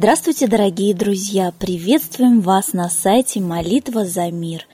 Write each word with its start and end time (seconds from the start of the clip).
Здравствуйте, 0.00 0.46
дорогие 0.46 0.94
друзья! 0.94 1.52
Приветствуем 1.58 2.40
вас 2.40 2.72
на 2.72 2.88
сайте 2.88 3.40
«Молитва 3.40 4.04
за 4.04 4.30
мир». 4.30 4.64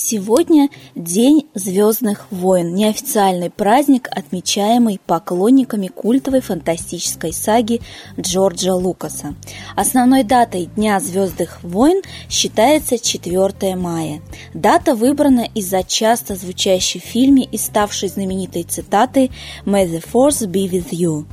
Сегодня 0.00 0.68
День 0.94 1.48
Звездных 1.54 2.30
войн, 2.30 2.72
неофициальный 2.72 3.50
праздник, 3.50 4.06
отмечаемый 4.12 5.00
поклонниками 5.04 5.88
культовой 5.88 6.40
фантастической 6.40 7.32
саги 7.32 7.80
Джорджа 8.16 8.76
Лукаса. 8.76 9.34
Основной 9.74 10.22
датой 10.22 10.66
Дня 10.76 11.00
Звездных 11.00 11.64
войн 11.64 12.02
считается 12.30 12.96
4 12.96 13.74
мая. 13.74 14.22
Дата 14.54 14.94
выбрана 14.94 15.48
из-за 15.56 15.82
часто 15.82 16.36
звучащей 16.36 17.00
в 17.00 17.04
фильме 17.04 17.42
и 17.42 17.58
ставшей 17.58 18.08
знаменитой 18.08 18.62
цитаты 18.62 19.32
«May 19.66 19.84
the 19.90 20.04
Force 20.12 20.46
be 20.46 20.70
with 20.70 20.90
you» 20.90 21.26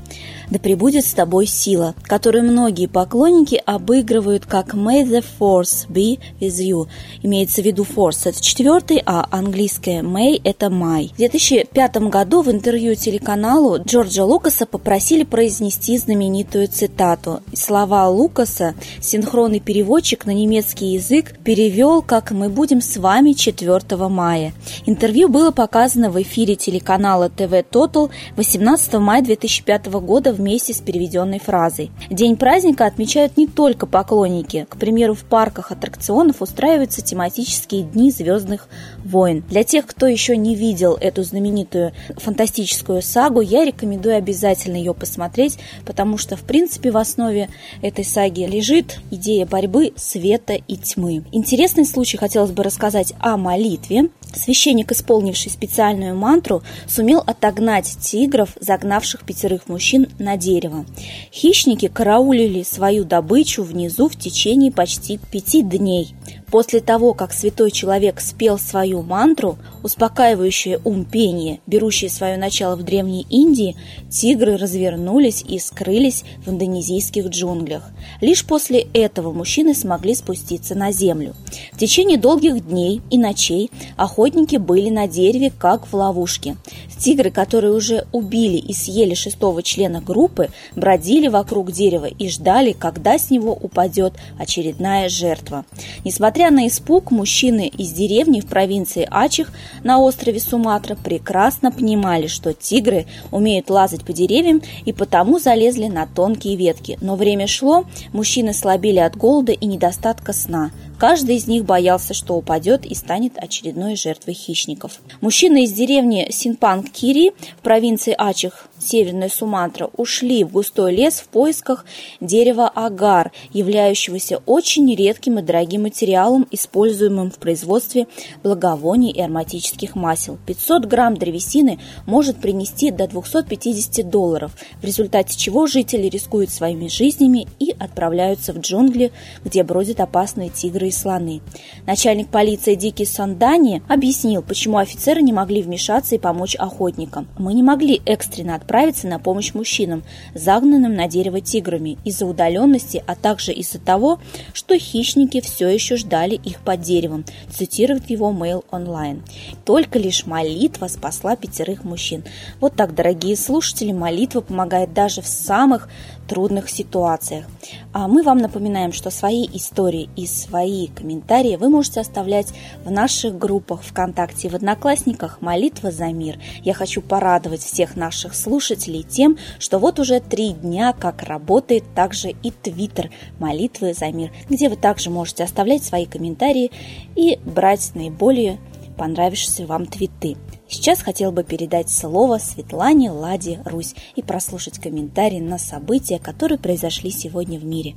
да 0.50 0.59
пребудет 0.59 1.05
с 1.05 1.13
тобой 1.13 1.48
сила, 1.48 1.95
которую 2.04 2.43
многие 2.45 2.88
поклонники 2.88 3.62
обыгрывают 3.66 4.45
как 4.45 4.73
May 4.73 5.04
the 5.04 5.23
Force 5.40 5.88
be 5.90 6.20
with 6.40 6.59
you. 6.59 6.88
Имеется 7.23 7.62
в 7.62 7.66
виду 7.66 7.84
Force 7.84 8.29
это 8.29 8.41
четвертый, 8.55 9.04
а 9.05 9.27
английское 9.32 10.02
May 10.02 10.40
это 10.41 10.70
май. 10.70 11.12
В 11.16 11.18
2005 11.18 11.98
году 12.08 12.41
в 12.41 12.50
интервью 12.50 12.96
телеканалу 12.96 13.84
Джорджа 13.84 14.23
Лукаса 14.23 14.66
попросили 14.66 15.26
произнести 15.26 15.98
знаменитую 15.98 16.70
цитату. 16.70 17.41
Слова 17.54 18.08
Лукаса 18.08 18.73
синхронный 19.02 19.60
переводчик 19.60 20.26
на 20.26 20.32
немецкий 20.32 20.94
язык 20.94 21.38
перевел 21.44 22.02
как 22.02 22.32
«Мы 22.32 22.48
будем 22.48 22.80
с 22.80 22.96
вами 22.96 23.34
4 23.34 23.82
мая». 24.08 24.54
Интервью 24.85 25.27
было 25.27 25.52
показано 25.52 26.10
в 26.10 26.22
эфире 26.22 26.55
телеканала 26.55 27.30
ТВ 27.30 27.52
Total 27.70 28.10
18 28.38 28.94
мая 28.94 29.22
2005 29.22 29.88
года 29.88 30.32
вместе 30.32 30.74
с 30.74 30.77
переведенной 30.77 31.40
фразой. 31.40 31.91
День 32.10 32.38
праздника 32.38 32.85
отмечают 32.85 33.35
не 33.35 33.48
только 33.48 33.85
поклонники. 33.85 34.66
К 34.70 34.77
примеру, 34.77 35.13
в 35.13 35.26
парках 35.26 35.74
аттракционов 35.74 36.41
устраиваются 36.41 37.01
тематические 37.01 37.84
дни 37.84 38.12
звездных 38.46 38.68
войн. 39.04 39.43
Для 39.49 39.63
тех, 39.63 39.85
кто 39.85 40.07
еще 40.07 40.38
не 40.38 40.55
видел 40.55 40.98
эту 40.99 41.24
знаменитую 41.24 41.93
фантастическую 42.18 43.01
сагу, 43.01 43.41
я 43.41 43.65
рекомендую 43.65 44.15
обязательно 44.15 44.77
ее 44.77 44.93
посмотреть, 44.93 45.57
потому 45.85 46.18
что, 46.18 46.35
в 46.35 46.41
принципе, 46.41 46.91
в 46.91 46.98
основе 46.98 47.49
этой 47.82 48.05
саги 48.05 48.43
лежит 48.43 48.99
идея 49.12 49.46
борьбы 49.46 49.93
света 49.96 50.54
и 50.54 50.77
тьмы. 50.77 51.23
Интересный 51.32 51.85
случай 51.85 52.18
хотелось 52.18 52.51
бы 52.51 52.63
рассказать 52.63 53.13
о 53.20 53.38
молитве. 53.38 54.10
Священник, 54.34 54.91
исполнивший 54.91 55.51
специальную 55.51 56.16
мантру, 56.16 56.62
сумел 56.88 57.23
отогнать 57.26 57.98
тигров, 58.01 58.49
загнавших 58.60 59.23
пятерых 59.23 59.68
мужчин 59.70 60.07
на 60.20 60.35
дерево. 60.35 60.85
Хищники 61.32 61.88
караулили 61.88 62.63
свою 62.63 63.05
добычу 63.05 63.63
внизу 63.63 64.09
в 64.09 64.18
течение 64.18 64.72
почти 64.72 65.19
пяти 65.31 65.62
дней. 65.62 66.13
После 66.51 66.79
того, 66.79 67.13
как 67.13 67.34
святой 67.34 67.72
человек 67.72 68.22
спел 68.22 68.57
свою 68.57 69.01
мантру, 69.01 69.57
успокаивающее 69.84 70.79
ум 70.84 71.03
пение, 71.03 71.59
берущее 71.66 72.09
свое 72.09 72.38
начало 72.38 72.75
в 72.75 72.84
Древней 72.84 73.25
Индии, 73.29 73.75
тигры 74.09 74.57
развернулись 74.57 75.44
и 75.47 75.59
скрылись 75.59 76.23
в 76.46 76.50
индонезийских 76.51 77.28
джунглях. 77.28 77.84
Лишь 78.22 78.46
после 78.46 78.88
этого 78.94 79.31
мужчины 79.31 79.73
смогли 79.73 80.13
спуститься 80.13 80.75
на 80.75 80.91
землю. 80.91 81.35
В 81.73 81.79
течение 81.79 82.18
долгих 82.18 82.68
дней 82.68 83.01
и 83.09 83.18
ночей 83.18 83.72
охотники 83.97 84.57
были 84.57 84.90
на 84.90 85.07
дереве, 85.07 85.51
как 85.57 85.88
в 85.88 85.94
ловушке. 85.96 86.57
Тигры, 86.97 87.29
которые 87.29 87.73
уже 87.73 88.07
убили 88.12 88.57
и 88.57 88.73
съели 88.73 89.13
шестого 89.13 89.62
члена 89.62 90.01
группы, 90.01 90.50
бродили 90.75 91.28
вокруг 91.28 91.72
дерева 91.72 92.06
и 92.06 92.29
ждали, 92.29 92.72
когда 92.72 93.18
с 93.18 93.29
него 93.29 93.51
упадет 93.53 94.13
очередная 94.38 95.09
жертва. 95.09 95.66
Несмотря 96.03 96.34
на 96.36 96.68
испуг, 96.68 97.12
мужчины 97.12 97.68
из 97.68 97.91
деревни 97.94 98.41
в 98.41 98.46
провинции 98.46 99.07
Ачих 99.09 99.51
на 99.84 100.00
острове 100.00 100.40
Суматра 100.40 100.96
прекрасно 100.96 101.72
понимали, 101.72 102.28
что 102.28 102.53
тигры 102.53 103.06
умеют 103.31 103.69
лазать 103.69 104.03
по 104.03 104.12
деревьям 104.12 104.62
и 104.84 104.91
потому 104.91 105.40
залезли 105.40 105.88
на 105.88 106.06
тонкие 106.06 106.57
ветки. 106.57 106.97
Но 107.01 107.16
время 107.16 107.47
шло, 107.47 107.85
мужчины 108.12 108.53
слабели 108.53 109.00
от 109.00 109.16
голода 109.16 109.53
и 109.53 109.66
недостатка 109.66 110.34
сна. 110.34 110.72
Каждый 110.97 111.35
из 111.35 111.47
них 111.47 111.66
боялся, 111.66 112.13
что 112.13 112.35
упадет 112.35 112.85
и 112.85 112.95
станет 112.95 113.38
очередной 113.38 113.95
жертвой 113.95 114.34
хищников. 114.34 115.00
Мужчины 115.19 115.66
из 115.66 115.74
деревни 115.74 116.28
Синпанг-Кири 116.29 117.34
в 117.57 117.62
провинции 117.62 118.16
Ачих 118.18 118.68
Северная 118.79 119.29
Суматра 119.29 119.90
ушли 119.97 120.44
в 120.44 120.51
густой 120.51 120.95
лес 120.95 121.16
в 121.16 121.28
поисках 121.28 121.85
дерева 122.22 122.68
агар, 122.68 123.31
являющегося 123.51 124.41
очень 124.45 124.94
редким 124.94 125.40
и 125.40 125.41
дорогим 125.41 125.84
материалом, 125.84 126.25
используемым 126.52 127.31
в 127.31 127.38
производстве 127.38 128.08
благовоний 128.44 129.12
и 129.12 129.22
ароматических 129.22 129.96
масел. 129.96 130.38
500 130.46 130.86
грамм 130.86 131.16
древесины 131.18 131.80
может 132.06 132.38
принести 132.38 132.91
до 132.91 133.08
250 133.08 134.09
долларов, 134.09 134.52
в 134.81 134.86
результате 134.86 135.38
чего 135.38 135.68
жители 135.68 136.08
рискуют 136.08 136.50
своими 136.50 136.88
жизнями 136.88 137.47
и 137.59 137.75
отправляются 137.78 138.53
в 138.53 138.59
джунгли, 138.59 139.12
где 139.44 139.63
бродят 139.63 140.00
опасные 140.00 140.50
тигры 140.50 140.88
и 140.88 140.91
слоны. 140.91 141.41
Начальник 141.86 142.30
полиции 142.30 142.75
Дики 142.75 143.06
Сандани 143.06 143.84
объяснил, 143.88 144.42
почему 144.42 144.78
офицеры 144.78 145.22
не 145.22 145.34
могли 145.34 145.62
вмешаться 145.62 146.16
и 146.16 146.19
помочь 146.19 146.56
охотникам. 146.56 147.28
Мы 147.38 147.53
не 147.53 147.63
могли 147.63 148.02
экстренно 148.06 148.56
отправиться 148.56 149.07
на 149.07 149.19
помощь 149.19 149.53
мужчинам, 149.53 150.03
загнанным 150.34 150.96
на 150.96 151.07
дерево 151.07 151.42
тиграми, 151.42 151.97
из-за 152.03 152.25
удаленности, 152.25 153.03
а 153.06 153.16
также 153.16 153.52
из-за 153.53 153.80
того, 153.80 154.19
что 154.53 154.78
хищники 154.78 155.42
все 155.42 155.68
еще 155.68 155.96
ждали 155.97 156.14
их 156.23 156.61
под 156.61 156.81
деревом, 156.81 157.25
цитирует 157.49 158.09
его 158.09 158.31
Mail 158.31 158.63
Online. 158.71 159.21
Только 159.65 159.99
лишь 159.99 160.25
молитва 160.25 160.87
спасла 160.87 161.35
пятерых 161.35 161.83
мужчин. 161.83 162.23
Вот 162.59 162.75
так, 162.75 162.95
дорогие 162.95 163.35
слушатели, 163.35 163.91
молитва 163.91 164.41
помогает 164.41 164.93
даже 164.93 165.21
в 165.21 165.27
самых 165.27 165.89
трудных 166.27 166.69
ситуациях. 166.69 167.45
А 167.93 168.07
мы 168.07 168.23
вам 168.23 168.39
напоминаем, 168.39 168.91
что 168.91 169.09
свои 169.09 169.47
истории 169.53 170.09
и 170.15 170.25
свои 170.25 170.87
комментарии 170.87 171.55
вы 171.55 171.69
можете 171.69 172.01
оставлять 172.01 172.53
в 172.83 172.91
наших 172.91 173.37
группах 173.37 173.83
ВКонтакте 173.83 174.47
и 174.47 174.51
в 174.51 174.55
Одноклассниках 174.55 175.41
«Молитва 175.41 175.91
за 175.91 176.07
мир». 176.07 176.39
Я 176.63 176.73
хочу 176.73 177.01
порадовать 177.01 177.61
всех 177.61 177.95
наших 177.95 178.35
слушателей 178.35 179.03
тем, 179.03 179.37
что 179.59 179.79
вот 179.79 179.99
уже 179.99 180.19
три 180.19 180.53
дня 180.53 180.93
как 180.93 181.23
работает 181.23 181.83
также 181.93 182.29
и 182.29 182.51
Твиттер 182.51 183.11
«Молитвы 183.39 183.93
за 183.93 184.07
мир», 184.07 184.31
где 184.49 184.69
вы 184.69 184.75
также 184.75 185.09
можете 185.09 185.43
оставлять 185.43 185.83
свои 185.83 186.04
комментарии 186.07 186.71
и 187.16 187.39
брать 187.45 187.91
наиболее 187.95 188.59
понравившиеся 188.97 189.66
вам 189.66 189.85
твиты. 189.85 190.38
Сейчас 190.67 191.01
хотел 191.01 191.31
бы 191.31 191.43
передать 191.43 191.89
слово 191.89 192.38
Светлане 192.38 193.11
Ладе 193.11 193.61
Русь 193.66 193.95
и 194.15 194.21
прослушать 194.21 194.79
комментарии 194.79 195.39
на 195.39 195.57
события, 195.57 196.19
которые 196.19 196.57
произошли 196.57 197.11
сегодня 197.11 197.59
в 197.59 197.65
мире. 197.65 197.95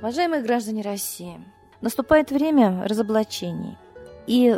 Уважаемые 0.00 0.42
граждане 0.42 0.82
России, 0.82 1.40
наступает 1.80 2.30
время 2.30 2.86
разоблачений. 2.86 3.76
И 4.26 4.54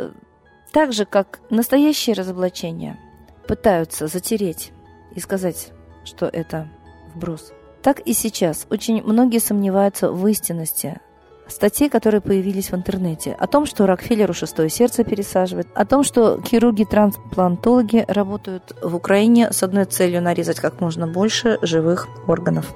так 0.71 0.93
же, 0.93 1.05
как 1.05 1.39
настоящие 1.49 2.15
разоблачения 2.15 2.99
пытаются 3.47 4.07
затереть 4.07 4.71
и 5.15 5.19
сказать, 5.19 5.71
что 6.03 6.25
это 6.25 6.69
вброс, 7.13 7.53
так 7.87 8.01
и 8.01 8.11
сейчас 8.11 8.67
очень 8.69 9.01
многие 9.01 9.39
сомневаются 9.39 10.11
в 10.11 10.27
истинности 10.27 10.99
статей, 11.47 11.89
которые 11.89 12.19
появились 12.19 12.69
в 12.69 12.75
интернете, 12.75 13.33
о 13.39 13.47
том, 13.47 13.65
что 13.65 13.87
Рокфеллеру 13.87 14.33
шестое 14.33 14.67
сердце 14.67 15.05
пересаживают, 15.05 15.69
о 15.73 15.85
том, 15.85 16.03
что 16.03 16.41
хирурги-трансплантологи 16.41 18.03
работают 18.09 18.75
в 18.83 18.93
Украине 18.93 19.53
с 19.53 19.63
одной 19.63 19.85
целью 19.85 20.21
нарезать 20.21 20.59
как 20.59 20.81
можно 20.81 21.07
больше 21.07 21.59
живых 21.61 22.09
органов. 22.27 22.75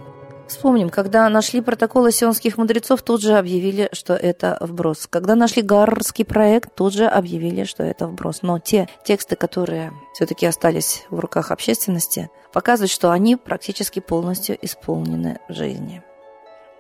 Вспомним, 0.51 0.89
когда 0.89 1.30
нашли 1.30 1.62
протоколы 1.62 2.12
сионских 2.12 2.57
мудрецов, 2.57 3.01
тут 3.03 3.21
же 3.21 3.38
объявили, 3.38 3.88
что 3.94 4.15
это 4.15 4.57
вброс. 4.59 5.07
Когда 5.07 5.36
нашли 5.36 5.62
Гаррский 5.62 6.25
проект, 6.25 6.75
тут 6.75 6.94
же 6.94 7.06
объявили, 7.06 7.63
что 7.63 7.83
это 7.83 8.06
вброс. 8.06 8.42
Но 8.42 8.59
те 8.59 8.89
тексты, 9.06 9.38
которые 9.38 9.94
все-таки 10.13 10.45
остались 10.45 11.06
в 11.09 11.19
руках 11.19 11.51
общественности, 11.51 12.30
показывают, 12.51 12.92
что 12.92 13.12
они 13.12 13.38
практически 13.38 14.01
полностью 14.01 14.57
исполнены 14.62 15.39
в 15.48 15.53
жизни. 15.53 16.03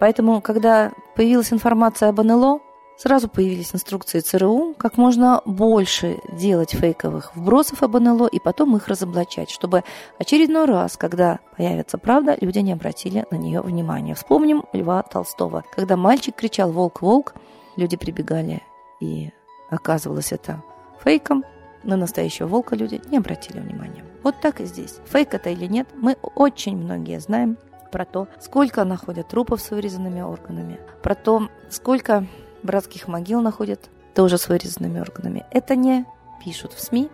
Поэтому, 0.01 0.41
когда 0.41 0.91
появилась 1.15 1.53
информация 1.53 2.09
об 2.09 2.19
НЛО, 2.19 2.59
сразу 3.01 3.27
появились 3.27 3.73
инструкции 3.73 4.19
ЦРУ, 4.19 4.75
как 4.77 4.95
можно 4.95 5.41
больше 5.45 6.19
делать 6.31 6.75
фейковых 6.75 7.35
вбросов 7.35 7.81
об 7.81 7.97
НЛО 7.97 8.27
и 8.27 8.39
потом 8.39 8.75
их 8.77 8.87
разоблачать, 8.87 9.49
чтобы 9.49 9.83
очередной 10.19 10.65
раз, 10.65 10.97
когда 10.97 11.39
появится 11.57 11.97
правда, 11.97 12.37
люди 12.39 12.59
не 12.59 12.73
обратили 12.73 13.25
на 13.31 13.37
нее 13.37 13.61
внимания. 13.61 14.13
Вспомним 14.13 14.65
Льва 14.71 15.01
Толстого. 15.01 15.63
Когда 15.75 15.97
мальчик 15.97 16.35
кричал 16.35 16.71
«Волк, 16.71 17.01
волк!», 17.01 17.33
люди 17.75 17.97
прибегали, 17.97 18.61
и 18.99 19.31
оказывалось 19.71 20.31
это 20.31 20.61
фейком, 21.03 21.43
на 21.83 21.97
настоящего 21.97 22.45
волка 22.45 22.75
люди 22.75 23.01
не 23.09 23.17
обратили 23.17 23.59
внимания. 23.59 24.05
Вот 24.21 24.35
так 24.39 24.61
и 24.61 24.65
здесь. 24.65 24.97
Фейк 25.05 25.33
это 25.33 25.49
или 25.49 25.65
нет, 25.65 25.87
мы 25.95 26.17
очень 26.35 26.77
многие 26.77 27.19
знаем 27.19 27.57
про 27.91 28.05
то, 28.05 28.27
сколько 28.39 28.83
находят 28.83 29.29
трупов 29.29 29.59
с 29.59 29.71
вырезанными 29.71 30.21
органами, 30.21 30.79
про 31.01 31.15
то, 31.15 31.49
сколько 31.71 32.27
братских 32.63 33.07
могил 33.07 33.41
находят 33.41 33.89
тоже 34.13 34.37
с 34.37 34.47
вырезанными 34.49 34.99
органами. 34.99 35.45
Это 35.51 35.75
не 35.75 36.05
пишут 36.43 36.73
в 36.73 36.81
СМИ, 36.81 37.09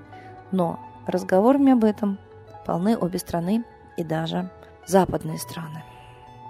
но 0.51 0.79
разговорами 1.05 1.73
об 1.73 1.83
этом 1.83 2.17
полны 2.65 2.97
обе 2.97 3.19
страны 3.19 3.63
и 3.97 4.03
даже 4.03 4.49
западные 4.85 5.37
страны. 5.37 5.83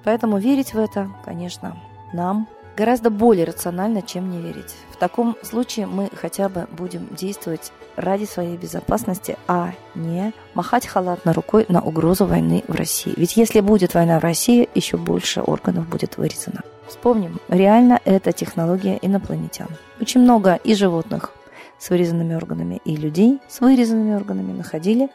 Поэтому 0.03 0.37
верить 0.37 0.73
в 0.73 0.79
это, 0.79 1.09
конечно, 1.25 1.77
нам 2.13 2.47
гораздо 2.77 3.09
более 3.09 3.45
рационально, 3.45 4.01
чем 4.01 4.29
не 4.29 4.39
верить. 4.39 4.75
В 4.91 4.97
таком 4.97 5.35
случае 5.41 5.87
мы 5.87 6.09
хотя 6.13 6.47
бы 6.47 6.67
будем 6.71 7.07
действовать 7.15 7.71
ради 7.95 8.25
своей 8.25 8.55
безопасности, 8.55 9.37
а 9.47 9.73
не 9.95 10.31
махать 10.53 10.85
халатно 10.85 11.33
рукой 11.33 11.65
на 11.69 11.81
угрозу 11.81 12.25
войны 12.25 12.63
в 12.67 12.75
России. 12.75 13.13
Ведь 13.17 13.35
если 13.35 13.59
будет 13.61 13.95
война 13.95 14.19
в 14.19 14.23
России, 14.23 14.69
еще 14.75 14.97
больше 14.97 15.41
органов 15.41 15.89
будет 15.89 16.17
вырезано. 16.17 16.61
Вспомним, 16.87 17.39
реально 17.49 17.99
это 18.05 18.31
технология 18.31 18.97
инопланетян. 19.01 19.67
Очень 19.99 20.21
много 20.21 20.55
и 20.55 20.73
животных 20.73 21.31
с 21.79 21.89
вырезанными 21.89 22.33
органами, 22.33 22.81
и 22.85 22.95
людей 22.95 23.39
с 23.47 23.59
вырезанными 23.59 24.15
органами 24.15 24.51
находили 24.51 25.09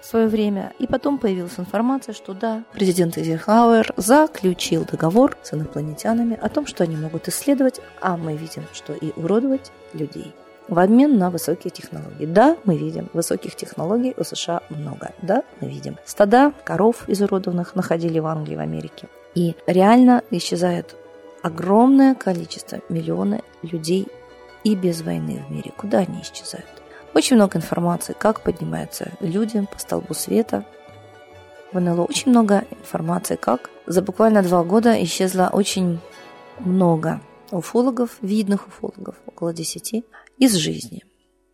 в 0.00 0.06
свое 0.06 0.28
время. 0.28 0.72
И 0.78 0.86
потом 0.86 1.18
появилась 1.18 1.58
информация, 1.58 2.14
что 2.14 2.32
да, 2.32 2.62
президент 2.72 3.18
Эйзенхауэр 3.18 3.92
заключил 3.96 4.84
договор 4.84 5.36
с 5.42 5.52
инопланетянами 5.52 6.38
о 6.40 6.48
том, 6.48 6.66
что 6.66 6.84
они 6.84 6.96
могут 6.96 7.28
исследовать, 7.28 7.80
а 8.00 8.16
мы 8.16 8.36
видим, 8.36 8.64
что 8.72 8.92
и 8.94 9.12
уродовать 9.16 9.72
людей 9.92 10.32
в 10.68 10.78
обмен 10.78 11.18
на 11.18 11.30
высокие 11.30 11.70
технологии. 11.70 12.26
Да, 12.26 12.56
мы 12.64 12.76
видим, 12.76 13.08
высоких 13.12 13.56
технологий 13.56 14.14
у 14.16 14.22
США 14.22 14.62
много. 14.70 15.12
Да, 15.20 15.42
мы 15.60 15.68
видим. 15.68 15.96
Стада 16.06 16.52
коров 16.64 17.08
изуродованных 17.08 17.74
находили 17.74 18.20
в 18.20 18.26
Англии, 18.26 18.54
в 18.54 18.60
Америке. 18.60 19.08
И 19.34 19.56
реально 19.66 20.22
исчезает 20.30 20.96
огромное 21.42 22.14
количество, 22.14 22.80
миллионы 22.88 23.42
людей 23.62 24.08
и 24.64 24.74
без 24.74 25.02
войны 25.02 25.44
в 25.48 25.52
мире. 25.52 25.72
Куда 25.76 25.98
они 25.98 26.22
исчезают? 26.22 26.66
Очень 27.14 27.36
много 27.36 27.58
информации, 27.58 28.14
как 28.18 28.42
поднимаются 28.42 29.12
люди 29.20 29.66
по 29.72 29.78
столбу 29.78 30.14
света. 30.14 30.64
В 31.72 31.80
НЛО 31.80 32.04
очень 32.04 32.30
много 32.30 32.64
информации, 32.70 33.36
как 33.36 33.70
за 33.86 34.02
буквально 34.02 34.42
два 34.42 34.62
года 34.64 35.02
исчезло 35.02 35.50
очень 35.52 36.00
много 36.58 37.20
уфологов, 37.50 38.18
видных 38.22 38.68
уфологов, 38.68 39.16
около 39.26 39.52
десяти, 39.52 40.04
из 40.38 40.54
жизни. 40.54 41.04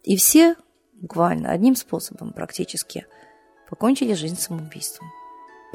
И 0.02 0.16
все 0.16 0.56
буквально 0.94 1.50
одним 1.50 1.76
способом 1.76 2.32
практически 2.32 3.06
покончили 3.68 4.14
жизнь 4.14 4.36
самоубийством. 4.36 5.08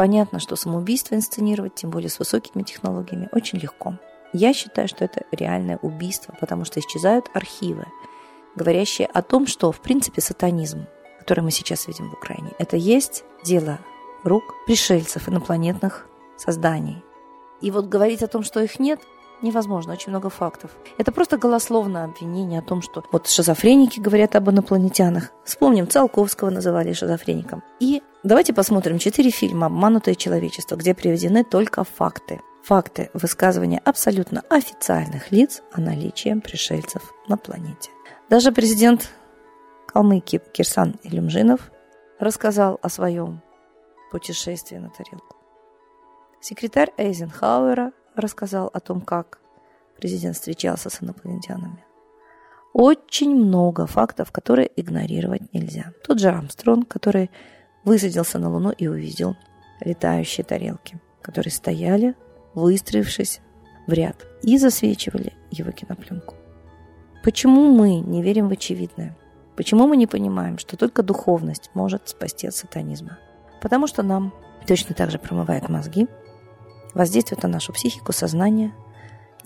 Понятно, 0.01 0.39
что 0.39 0.55
самоубийство 0.55 1.13
инсценировать, 1.13 1.75
тем 1.75 1.91
более 1.91 2.09
с 2.09 2.17
высокими 2.17 2.63
технологиями, 2.63 3.29
очень 3.31 3.59
легко. 3.59 3.99
Я 4.33 4.51
считаю, 4.51 4.87
что 4.87 5.05
это 5.05 5.25
реальное 5.31 5.77
убийство, 5.77 6.33
потому 6.39 6.65
что 6.65 6.79
исчезают 6.79 7.29
архивы– 7.35 7.85
говорящие 8.55 9.07
о 9.13 9.21
том, 9.21 9.45
что, 9.45 9.71
в 9.71 9.79
принципе, 9.79 10.19
сатанизм, 10.19 10.87
который 11.19 11.41
мы 11.41 11.51
сейчас 11.51 11.87
видим 11.87 12.09
в 12.09 12.13
Украине, 12.13 12.51
это 12.57 12.77
есть 12.77 13.23
дело 13.43 13.77
рук 14.23 14.43
пришельцев, 14.65 15.29
инопланетных 15.29 16.07
созданий. 16.35 17.03
И 17.61 17.69
вот 17.69 17.85
говорить 17.85 18.23
о 18.23 18.27
том, 18.27 18.41
что 18.41 18.59
их 18.59 18.79
нет, 18.79 18.99
невозможно, 19.43 19.93
очень 19.93 20.09
много 20.09 20.31
фактов. 20.31 20.71
Это 20.97 21.11
просто 21.11 21.37
голословное 21.37 22.05
обвинение 22.05 22.57
о 22.57 22.63
том, 22.63 22.81
что 22.81 23.03
вот 23.11 23.27
шизофреники 23.27 23.99
говорят 23.99 24.35
об 24.35 24.49
инопланетянах. 24.49 25.29
Вспомним, 25.45 25.87
Циолковского 25.87 26.49
называли 26.49 26.91
шизофреником. 26.93 27.61
И 27.79 28.01
давайте 28.23 28.53
посмотрим 28.53 28.99
четыре 28.99 29.31
фильма 29.31 29.67
«Обманутое 29.67 30.15
человечество», 30.15 30.75
где 30.75 30.93
приведены 30.93 31.43
только 31.43 31.83
факты. 31.83 32.41
Факты 32.63 33.09
высказывания 33.13 33.79
абсолютно 33.79 34.43
официальных 34.49 35.31
лиц 35.31 35.63
о 35.71 35.81
наличии 35.81 36.39
пришельцев 36.39 37.13
на 37.27 37.37
планете. 37.37 37.89
Даже 38.29 38.51
президент 38.51 39.09
Калмыкии 39.87 40.41
Кирсан 40.53 40.95
Илюмжинов 41.03 41.71
рассказал 42.19 42.79
о 42.81 42.89
своем 42.89 43.41
путешествии 44.11 44.77
на 44.77 44.89
тарелку. 44.89 45.37
Секретарь 46.39 46.91
Эйзенхауэра 46.97 47.91
рассказал 48.15 48.69
о 48.73 48.79
том, 48.79 49.01
как 49.01 49.39
президент 49.97 50.35
встречался 50.35 50.89
с 50.89 51.01
инопланетянами. 51.01 51.83
Очень 52.73 53.35
много 53.35 53.85
фактов, 53.85 54.31
которые 54.31 54.71
игнорировать 54.75 55.53
нельзя. 55.53 55.93
Тот 56.05 56.19
же 56.19 56.29
Армстронг, 56.29 56.87
который 56.87 57.29
высадился 57.83 58.39
на 58.39 58.49
Луну 58.49 58.71
и 58.71 58.87
увидел 58.87 59.35
летающие 59.79 60.43
тарелки, 60.43 60.99
которые 61.21 61.51
стояли, 61.51 62.15
выстроившись 62.53 63.41
в 63.87 63.93
ряд, 63.93 64.25
и 64.43 64.57
засвечивали 64.57 65.33
его 65.49 65.71
кинопленку. 65.71 66.35
Почему 67.23 67.71
мы 67.71 67.99
не 67.99 68.21
верим 68.21 68.49
в 68.49 68.51
очевидное? 68.51 69.15
Почему 69.55 69.87
мы 69.87 69.97
не 69.97 70.07
понимаем, 70.07 70.57
что 70.57 70.77
только 70.77 71.03
духовность 71.03 71.69
может 71.73 72.09
спасти 72.09 72.47
от 72.47 72.55
сатанизма? 72.55 73.19
Потому 73.61 73.87
что 73.87 74.01
нам 74.01 74.33
точно 74.65 74.95
так 74.95 75.11
же 75.11 75.19
промывает 75.19 75.69
мозги, 75.69 76.07
воздействует 76.93 77.43
на 77.43 77.49
нашу 77.49 77.73
психику, 77.73 78.11
сознание. 78.11 78.73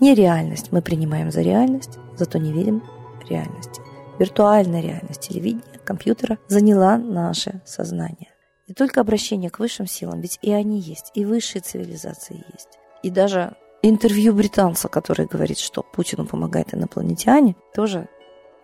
Нереальность 0.00 0.72
мы 0.72 0.82
принимаем 0.82 1.30
за 1.30 1.42
реальность, 1.42 1.98
зато 2.16 2.38
не 2.38 2.52
верим 2.52 2.82
реальности. 3.28 3.80
Виртуальная 4.18 4.80
реальность 4.80 5.20
телевидения, 5.20 5.78
компьютера 5.84 6.38
заняла 6.48 6.96
наше 6.96 7.60
сознание. 7.66 8.30
И 8.66 8.72
только 8.72 9.00
обращение 9.00 9.50
к 9.50 9.58
высшим 9.58 9.86
силам, 9.86 10.20
ведь 10.20 10.38
и 10.42 10.52
они 10.52 10.80
есть, 10.80 11.12
и 11.14 11.24
высшие 11.24 11.62
цивилизации 11.62 12.44
есть. 12.52 12.78
И 13.02 13.10
даже 13.10 13.54
интервью 13.82 14.32
британца, 14.32 14.88
который 14.88 15.26
говорит, 15.26 15.58
что 15.58 15.82
Путину 15.82 16.26
помогает 16.26 16.74
инопланетяне, 16.74 17.56
тоже 17.74 18.08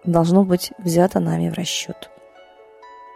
должно 0.05 0.45
быть 0.45 0.73
взято 0.79 1.21
нами 1.21 1.51
в 1.51 1.55
расчет. 1.55 2.11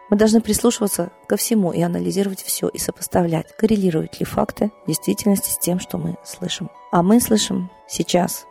Мы 0.09 0.17
должны 0.17 0.41
прислушиваться 0.41 1.11
ко 1.27 1.37
всему 1.37 1.73
и 1.73 1.83
анализировать 1.83 2.43
все, 2.43 2.69
и 2.69 2.79
сопоставлять, 2.79 3.57
коррелируют 3.57 4.21
ли 4.21 4.27
факты 4.27 4.71
действительности 4.87 5.51
с 5.51 5.59
тем, 5.59 5.81
что 5.81 5.99
мы 5.99 6.17
слышим. 6.23 6.71
А 6.93 7.03
мы 7.03 7.19
слышим 7.19 7.71
сейчас 7.89 8.47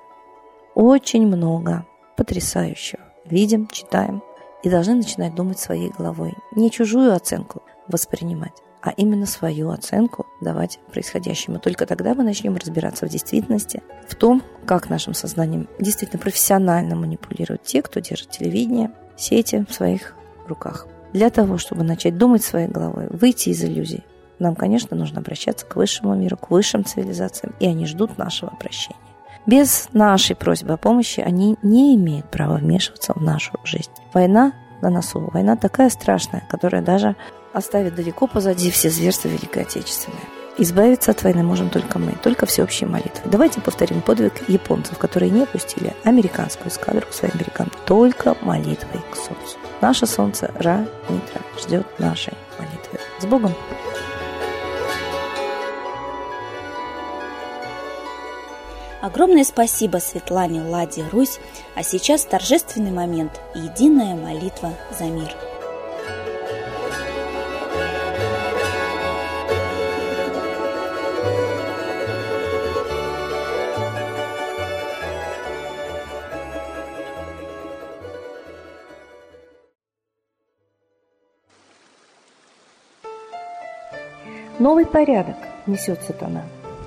очень 0.73 1.25
много 1.25 1.85
потрясающего. 2.17 3.04
Видим, 3.25 3.67
читаем 3.67 4.21
и 4.63 4.69
должны 4.69 4.95
начинать 4.95 5.35
думать 5.35 5.59
своей 5.59 5.89
головой, 5.89 6.35
не 6.55 6.69
чужую 6.69 7.13
оценку 7.13 7.63
воспринимать, 7.87 8.53
а 8.81 8.91
именно 8.91 9.25
свою 9.25 9.71
оценку 9.71 10.27
давать 10.41 10.79
происходящему. 10.91 11.59
Только 11.59 11.85
тогда 11.85 12.13
мы 12.13 12.23
начнем 12.23 12.55
разбираться 12.55 13.07
в 13.07 13.09
действительности, 13.09 13.81
в 14.07 14.15
том, 14.15 14.43
как 14.65 14.89
нашим 14.89 15.13
сознанием 15.13 15.67
действительно 15.79 16.21
профессионально 16.21 16.95
манипулируют 16.95 17.63
те, 17.63 17.81
кто 17.81 17.99
держит 17.99 18.29
телевидение, 18.29 18.91
сети 19.17 19.65
в 19.67 19.73
своих 19.73 20.15
руках. 20.47 20.87
Для 21.13 21.29
того, 21.29 21.57
чтобы 21.57 21.83
начать 21.83 22.17
думать 22.17 22.43
своей 22.43 22.67
головой, 22.67 23.07
выйти 23.09 23.49
из 23.49 23.63
иллюзий, 23.63 24.03
нам, 24.37 24.55
конечно, 24.55 24.97
нужно 24.97 25.21
обращаться 25.21 25.65
к 25.65 25.75
высшему 25.75 26.13
миру, 26.13 26.37
к 26.37 26.51
высшим 26.51 26.83
цивилизациям, 26.83 27.55
и 27.59 27.67
они 27.67 27.85
ждут 27.85 28.17
нашего 28.17 28.49
прощения. 28.59 28.99
Без 29.45 29.89
нашей 29.93 30.35
просьбы 30.35 30.73
о 30.73 30.77
помощи 30.77 31.19
они 31.19 31.57
не 31.61 31.95
имеют 31.95 32.29
права 32.31 32.55
вмешиваться 32.55 33.13
в 33.13 33.21
нашу 33.21 33.51
жизнь. 33.63 33.91
Война 34.13 34.53
на 34.81 34.89
носу. 34.89 35.29
Война 35.31 35.55
такая 35.55 35.89
страшная, 35.89 36.43
которая 36.49 36.81
даже 36.81 37.15
оставит 37.53 37.95
далеко 37.95 38.27
позади 38.27 38.71
все 38.71 38.89
зверства 38.89 39.27
Великой 39.27 39.63
Отечественной. 39.63 40.17
Избавиться 40.57 41.11
от 41.11 41.21
войны 41.21 41.43
можем 41.43 41.69
только 41.69 41.99
мы, 41.99 42.13
только 42.23 42.45
всеобщей 42.45 42.85
молитвой. 42.85 43.29
Давайте 43.29 43.61
повторим 43.61 44.01
подвиг 44.01 44.47
японцев, 44.47 44.97
которые 44.97 45.29
не 45.29 45.45
пустили 45.45 45.93
американскую 46.05 46.69
эскадру 46.69 47.05
к 47.07 47.13
своим 47.13 47.33
берегам, 47.37 47.69
только 47.85 48.35
молитвой 48.41 49.01
к 49.11 49.15
солнцу. 49.15 49.57
Наше 49.81 50.07
солнце 50.07 50.51
Ра 50.55 50.87
Митра 51.09 51.41
ждет 51.59 51.85
нашей 51.99 52.33
молитвы. 52.57 52.99
С 53.19 53.25
Богом! 53.25 53.51
Огромное 59.05 59.43
спасибо 59.43 59.97
Светлане 59.97 60.63
Ладе 60.63 61.07
Русь, 61.11 61.39
а 61.75 61.83
сейчас 61.83 62.23
торжественный 62.25 62.89
момент– 62.89 63.39
единая 63.53 64.15
молитва 64.15 64.73
за 64.97 65.05
мир– 65.05 65.31
Новый 84.57 84.87
порядок 84.87 85.37
несет 85.67 86.01
сатана. 86.01 86.43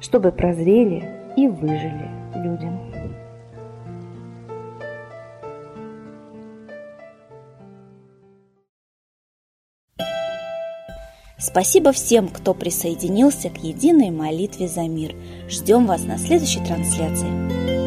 чтобы 0.00 0.32
прозрели 0.32 1.32
и 1.36 1.48
выжили 1.48 2.08
людям. 2.34 2.88
Спасибо 11.38 11.92
всем, 11.92 12.28
кто 12.28 12.52
присоединился 12.52 13.48
к 13.48 13.58
единой 13.58 14.10
молитве 14.10 14.68
за 14.68 14.82
мир. 14.82 15.14
Ждем 15.48 15.86
вас 15.86 16.04
на 16.04 16.18
следующей 16.18 16.64
трансляции. 16.64 17.77